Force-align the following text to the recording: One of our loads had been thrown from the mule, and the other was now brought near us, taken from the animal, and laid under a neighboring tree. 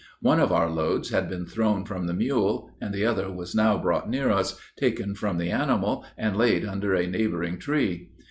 One 0.21 0.39
of 0.39 0.51
our 0.51 0.67
loads 0.67 1.11
had 1.11 1.29
been 1.29 1.45
thrown 1.45 1.85
from 1.85 2.07
the 2.07 2.15
mule, 2.15 2.71
and 2.81 2.91
the 2.91 3.05
other 3.05 3.31
was 3.31 3.53
now 3.53 3.77
brought 3.77 4.09
near 4.09 4.31
us, 4.31 4.59
taken 4.75 5.13
from 5.13 5.37
the 5.37 5.51
animal, 5.51 6.03
and 6.17 6.35
laid 6.35 6.65
under 6.65 6.95
a 6.95 7.05
neighboring 7.05 7.59
tree. 7.59 8.09